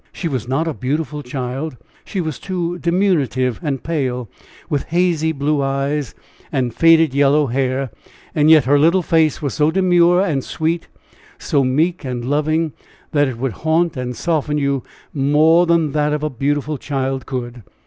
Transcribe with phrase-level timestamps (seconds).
[0.11, 4.29] She was not a beautiful child she was too diminutive and pale,
[4.67, 6.15] with hazy blue eyes
[6.51, 7.91] and faded yellow hair;
[8.33, 10.87] yet her little face was so demure and sweet,
[11.37, 12.73] so meek and loving,
[13.11, 14.81] that it would haunt and soften you
[15.13, 17.61] more than that of a beautiful child could.